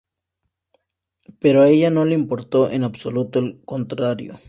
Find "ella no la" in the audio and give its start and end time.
1.69-2.15